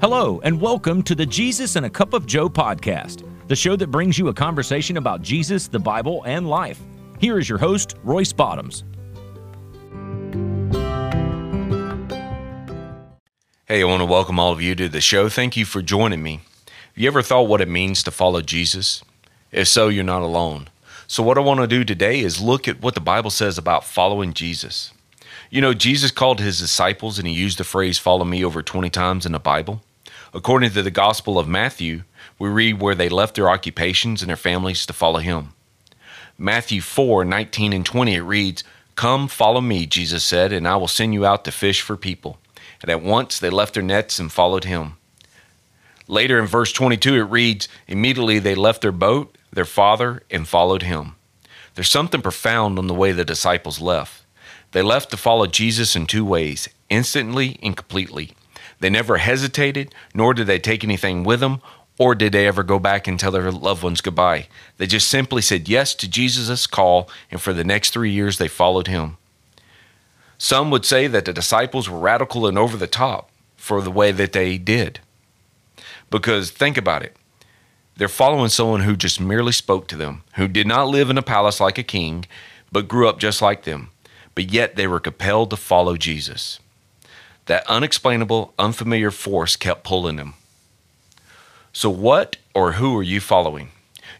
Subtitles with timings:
[0.00, 3.88] Hello, and welcome to the Jesus and a Cup of Joe podcast, the show that
[3.88, 6.80] brings you a conversation about Jesus, the Bible, and life.
[7.18, 8.82] Here is your host, Royce Bottoms.
[13.66, 15.28] Hey, I want to welcome all of you to the show.
[15.28, 16.40] Thank you for joining me.
[16.64, 19.04] Have you ever thought what it means to follow Jesus?
[19.52, 20.68] If so, you're not alone.
[21.08, 23.84] So, what I want to do today is look at what the Bible says about
[23.84, 24.94] following Jesus.
[25.50, 28.88] You know, Jesus called his disciples and he used the phrase follow me over 20
[28.88, 29.82] times in the Bible.
[30.32, 32.02] According to the Gospel of Matthew,
[32.38, 35.54] we read where they left their occupations and their families to follow him.
[36.38, 38.62] Matthew 4 19 and 20, it reads,
[38.94, 42.38] Come, follow me, Jesus said, and I will send you out to fish for people.
[42.80, 44.96] And at once they left their nets and followed him.
[46.06, 50.82] Later in verse 22, it reads, Immediately they left their boat, their father, and followed
[50.82, 51.16] him.
[51.74, 54.22] There's something profound on the way the disciples left.
[54.72, 58.32] They left to follow Jesus in two ways instantly and completely.
[58.80, 61.60] They never hesitated, nor did they take anything with them,
[61.98, 64.48] or did they ever go back and tell their loved ones goodbye.
[64.78, 68.48] They just simply said yes to Jesus' call, and for the next three years they
[68.48, 69.18] followed him.
[70.38, 74.12] Some would say that the disciples were radical and over the top for the way
[74.12, 75.00] that they did.
[76.08, 77.14] Because think about it.
[77.98, 81.22] They're following someone who just merely spoke to them, who did not live in a
[81.22, 82.24] palace like a king,
[82.72, 83.90] but grew up just like them.
[84.34, 86.60] But yet they were compelled to follow Jesus.
[87.46, 90.34] That unexplainable, unfamiliar force kept pulling him.
[91.72, 93.70] So, what or who are you following?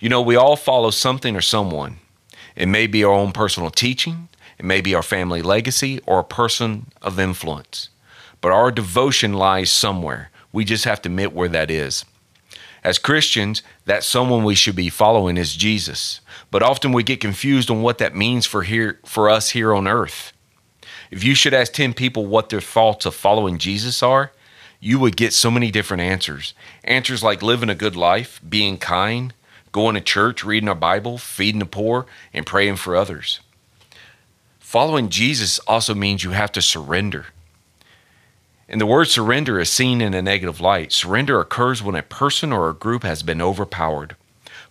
[0.00, 1.98] You know, we all follow something or someone.
[2.54, 6.24] It may be our own personal teaching, it may be our family legacy, or a
[6.24, 7.88] person of influence.
[8.40, 10.30] But our devotion lies somewhere.
[10.52, 12.04] We just have to admit where that is.
[12.84, 16.20] As Christians, that someone we should be following is Jesus.
[16.50, 19.88] But often we get confused on what that means for here for us here on
[19.88, 20.32] earth.
[21.10, 24.32] If you should ask 10 people what their thoughts of following Jesus are,
[24.80, 26.54] you would get so many different answers.
[26.84, 29.32] Answers like living a good life, being kind,
[29.72, 33.40] going to church, reading our Bible, feeding the poor, and praying for others.
[34.58, 37.26] Following Jesus also means you have to surrender.
[38.68, 40.92] And the word surrender is seen in a negative light.
[40.92, 44.14] Surrender occurs when a person or a group has been overpowered.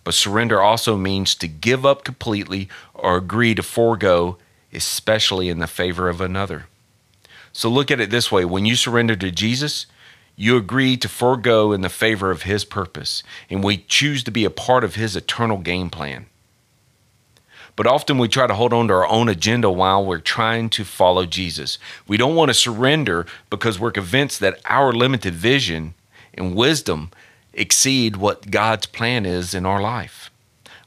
[0.04, 4.38] But surrender also means to give up completely or agree to forego,
[4.72, 6.66] especially in the favor of another.
[7.52, 9.86] So look at it this way when you surrender to Jesus,
[10.36, 14.44] you agree to forego in the favor of his purpose, and we choose to be
[14.44, 16.26] a part of his eternal game plan.
[17.74, 20.84] But often we try to hold on to our own agenda while we're trying to
[20.84, 21.78] follow Jesus.
[22.08, 25.94] We don't want to surrender because we're convinced that our limited vision
[26.34, 27.10] and wisdom
[27.52, 30.30] exceed what God's plan is in our life.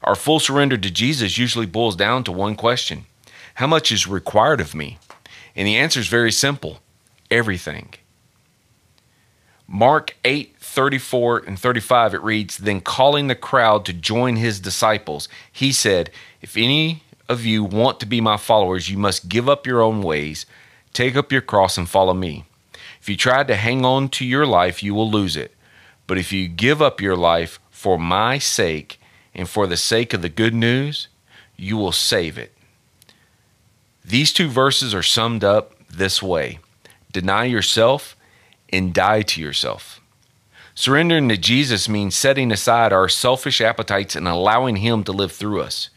[0.02, 3.06] Our full surrender to Jesus usually boils down to one question
[3.54, 4.98] How much is required of me?
[5.54, 6.80] And the answer is very simple
[7.30, 7.94] everything.
[9.66, 15.28] Mark 8, 34 and 35, it reads, Then calling the crowd to join his disciples,
[15.50, 16.10] he said,
[16.42, 20.02] If any of you want to be my followers, you must give up your own
[20.02, 20.44] ways,
[20.92, 22.44] take up your cross, and follow me.
[23.00, 25.54] If you try to hang on to your life, you will lose it.
[26.06, 29.00] But if you give up your life for my sake
[29.34, 31.08] and for the sake of the good news,
[31.56, 32.52] you will save it.
[34.04, 36.58] These two verses are summed up this way
[37.12, 38.16] Deny yourself
[38.70, 40.00] and die to yourself.
[40.74, 45.60] Surrendering to Jesus means setting aside our selfish appetites and allowing Him to live through
[45.60, 45.90] us.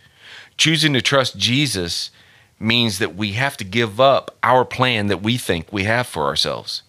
[0.58, 2.12] Choosing to trust Jesus
[2.60, 6.26] means that we have to give up our plan that we think we have for
[6.26, 6.82] ourselves.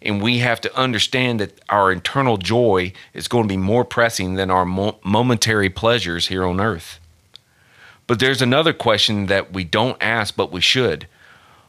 [0.00, 4.34] And we have to understand that our internal joy is going to be more pressing
[4.34, 7.00] than our momentary pleasures here on earth.
[8.08, 11.06] But there's another question that we don't ask, but we should.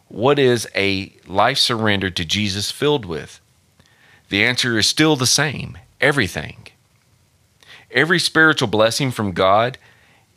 [0.08, 3.40] What is a life surrendered to Jesus filled with?
[4.30, 6.70] The answer is still the same everything.
[7.92, 9.78] Every spiritual blessing from God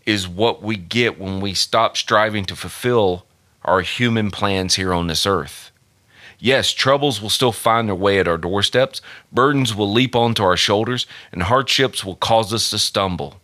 [0.04, 3.24] is what we get when we stop striving to fulfill
[3.64, 5.70] our human plans here on this earth.
[6.40, 9.00] Yes, troubles will still find their way at our doorsteps,
[9.30, 13.36] burdens will leap onto our shoulders, and hardships will cause us to stumble.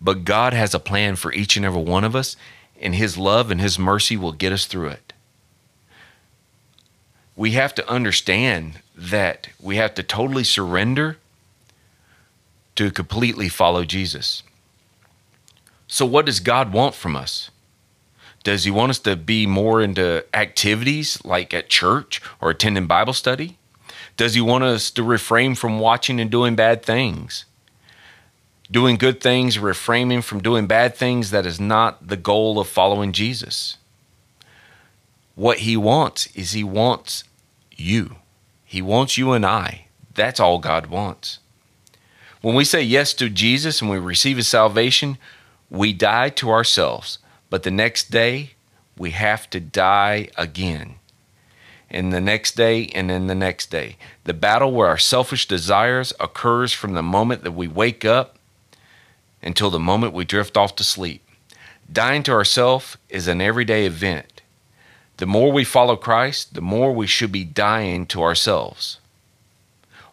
[0.00, 2.36] But God has a plan for each and every one of us,
[2.80, 5.12] and His love and His mercy will get us through it.
[7.36, 11.18] We have to understand that we have to totally surrender
[12.76, 14.42] to completely follow Jesus.
[15.88, 17.50] So, what does God want from us?
[18.44, 23.12] Does He want us to be more into activities like at church or attending Bible
[23.12, 23.58] study?
[24.16, 27.44] Does He want us to refrain from watching and doing bad things?
[28.70, 33.12] Doing good things, refraining from doing bad things, that is not the goal of following
[33.12, 33.78] Jesus.
[35.34, 37.24] What He wants is He wants
[37.70, 38.16] you.
[38.64, 39.86] He wants you and I.
[40.14, 41.38] That's all God wants.
[42.40, 45.18] When we say yes to Jesus and we receive his salvation,
[45.70, 47.18] we die to ourselves.
[47.50, 48.52] But the next day,
[48.96, 50.96] we have to die again.
[51.90, 53.96] And the next day, and then the next day.
[54.24, 58.37] The battle where our selfish desires occurs from the moment that we wake up
[59.42, 61.22] until the moment we drift off to sleep.
[61.90, 64.42] Dying to ourselves is an everyday event.
[65.18, 68.98] The more we follow Christ, the more we should be dying to ourselves.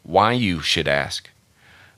[0.04, 1.30] Why, you should ask?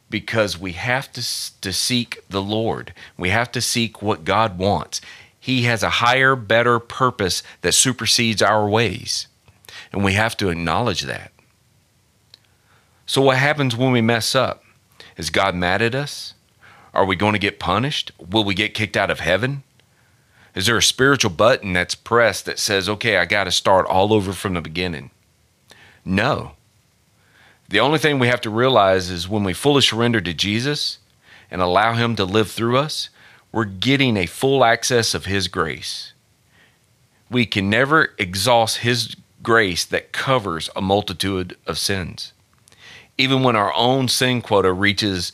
[0.09, 1.21] Because we have to,
[1.62, 2.94] to seek the Lord.
[3.18, 5.01] We have to seek what God wants.
[5.39, 9.27] He has a higher, better purpose that supersedes our ways.
[9.91, 11.31] And we have to acknowledge that.
[13.06, 14.63] So, what happens when we mess up?
[15.15, 16.33] Is God mad at us?
[16.97, 18.11] Are we going to get punished?
[18.17, 19.61] Will we get kicked out of heaven?
[20.55, 24.11] Is there a spiritual button that's pressed that says, okay, I got to start all
[24.11, 25.11] over from the beginning?
[26.03, 26.53] No.
[27.69, 30.97] The only thing we have to realize is when we fully surrender to Jesus
[31.51, 33.09] and allow Him to live through us,
[33.51, 36.13] we're getting a full access of His grace.
[37.29, 42.33] We can never exhaust His grace that covers a multitude of sins.
[43.19, 45.31] Even when our own sin quota reaches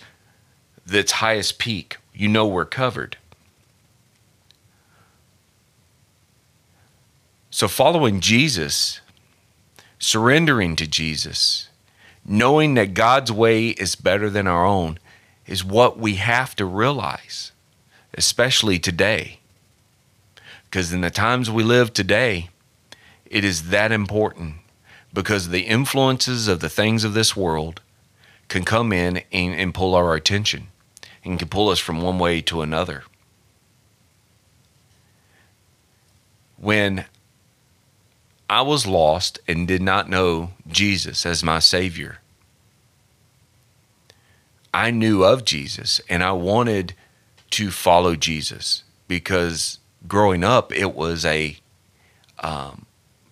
[0.87, 3.17] its highest peak, you know we're covered.
[7.49, 8.99] So, following Jesus,
[9.99, 11.69] surrendering to Jesus,
[12.25, 14.97] knowing that God's way is better than our own,
[15.45, 17.51] is what we have to realize,
[18.15, 19.39] especially today.
[20.65, 22.49] Because in the times we live today,
[23.25, 24.55] it is that important
[25.13, 27.81] because the influences of the things of this world
[28.47, 30.69] can come in and, and pull our attention
[31.23, 33.03] and can pull us from one way to another.
[36.57, 37.05] When
[38.49, 42.19] I was lost and did not know Jesus as my Savior.
[44.73, 46.93] I knew of Jesus and I wanted
[47.51, 51.57] to follow Jesus because growing up, it was a
[52.39, 52.85] um,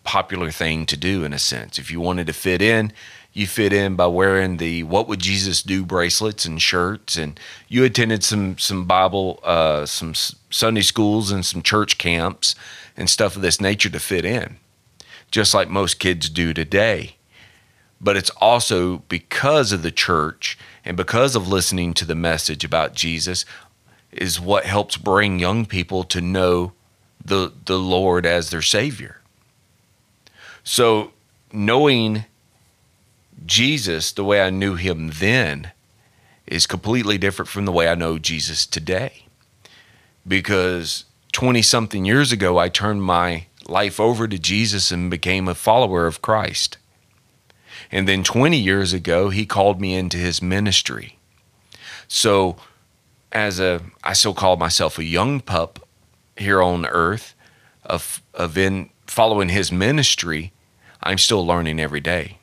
[0.04, 1.78] popular thing to do in a sense.
[1.78, 2.92] If you wanted to fit in,
[3.34, 7.84] you fit in by wearing the "What Would Jesus Do" bracelets and shirts, and you
[7.84, 10.14] attended some some Bible, uh, some
[10.50, 12.56] Sunday schools, and some church camps
[12.98, 14.58] and stuff of this nature to fit in
[15.32, 17.16] just like most kids do today.
[18.00, 22.94] But it's also because of the church and because of listening to the message about
[22.94, 23.46] Jesus
[24.12, 26.74] is what helps bring young people to know
[27.24, 29.22] the the Lord as their savior.
[30.64, 31.14] So
[31.54, 32.26] knowing
[33.46, 35.72] Jesus the way I knew him then
[36.48, 39.26] is completely different from the way I know Jesus today.
[40.28, 45.56] Because 20 something years ago I turned my life over to Jesus and became a
[45.56, 46.78] follower of Christ.
[47.92, 51.18] And then 20 years ago, he called me into his ministry.
[52.08, 52.58] So,
[53.32, 55.88] as a, I still call myself a young pup
[56.38, 57.34] here on earth
[57.86, 60.52] of, of in following his ministry,
[61.02, 62.38] I'm still learning every day.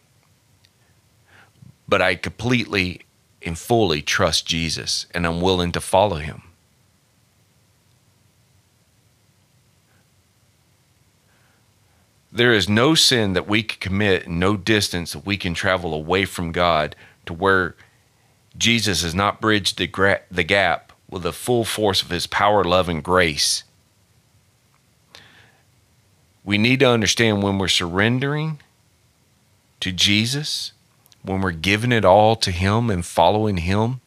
[1.88, 3.02] But I completely
[3.42, 6.42] and fully trust Jesus and I'm willing to follow him.
[12.30, 16.24] There is no sin that we can commit, no distance that we can travel away
[16.24, 16.94] from God
[17.26, 17.74] to where
[18.56, 22.64] Jesus has not bridged the, gra- the gap with the full force of his power,
[22.64, 23.64] love, and grace.
[26.44, 28.60] We need to understand when we're surrendering
[29.80, 30.72] to Jesus,
[31.28, 34.00] when we're giving it all to Him and following Him,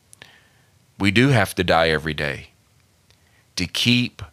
[0.98, 2.48] we do have to die every day
[3.56, 4.24] to keep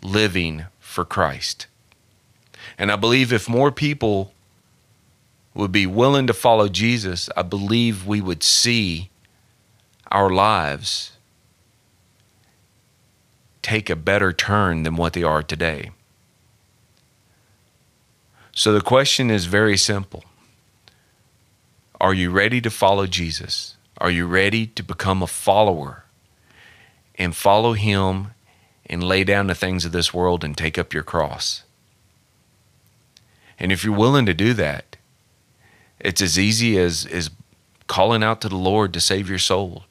[0.00, 1.66] living for Christ.
[2.78, 4.32] And I believe if more people
[5.54, 9.10] would be willing to follow Jesus, I believe we would see
[10.12, 11.12] our lives
[13.60, 15.90] take a better turn than what they are today.
[18.52, 20.22] So the question is very simple
[22.00, 23.76] Are you ready to follow Jesus?
[23.98, 26.04] Are you ready to become a follower
[27.14, 28.28] and follow Him
[28.86, 31.62] and lay down the things of this world and take up your cross?
[33.58, 34.96] And if you're willing to do that,
[36.00, 37.30] it's as easy as, as
[37.86, 39.84] calling out to the Lord to save your soul,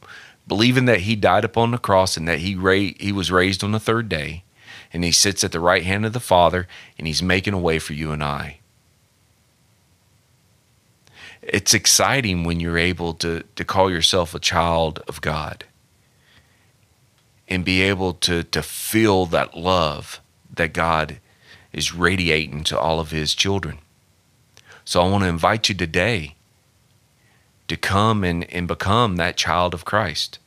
[0.45, 3.71] believing that He died upon the cross and that He, ra- he was raised on
[3.71, 4.43] the third day,
[4.91, 6.67] and He sits at the right hand of the Father,
[6.97, 8.59] and He's making a way for you and I.
[11.41, 15.65] It's exciting when you're able to, to call yourself a child of God
[17.47, 20.21] and be able to, to feel that love
[20.53, 21.19] that God
[21.71, 23.79] is radiating to all of his children.
[24.85, 26.35] So I want to invite you today
[27.67, 30.39] to come and, and become that child of Christ.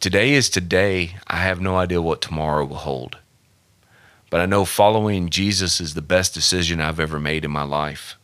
[0.00, 1.16] Today is today.
[1.26, 3.18] I have no idea what tomorrow will hold.
[4.30, 8.16] But I know following Jesus is the best decision I've ever made in my life.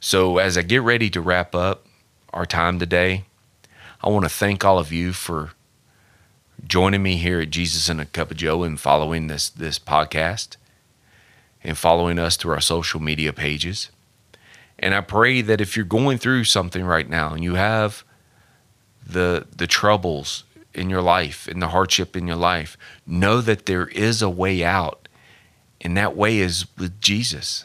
[0.00, 1.86] So, as I get ready to wrap up
[2.32, 3.24] our time today,
[4.02, 5.50] I want to thank all of you for
[6.66, 10.56] joining me here at Jesus and a Cup of Joe and following this, this podcast
[11.64, 13.90] and following us through our social media pages.
[14.78, 18.04] And I pray that if you're going through something right now and you have
[19.04, 20.44] the the troubles
[20.78, 24.64] in your life and the hardship in your life, know that there is a way
[24.64, 25.08] out.
[25.80, 27.64] And that way is with Jesus.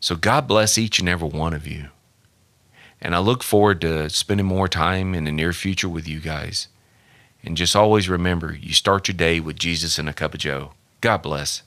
[0.00, 1.88] So God bless each and every one of you.
[3.00, 6.68] And I look forward to spending more time in the near future with you guys.
[7.42, 10.72] And just always remember you start your day with Jesus and a cup of Joe.
[11.00, 11.62] God bless.